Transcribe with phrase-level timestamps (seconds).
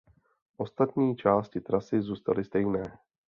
[0.57, 2.97] Ostatní části trasy zůstaly stejné.